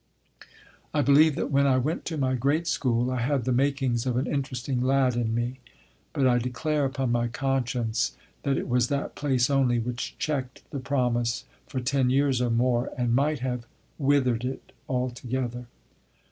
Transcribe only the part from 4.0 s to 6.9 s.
of an interesting lad in me; but I declare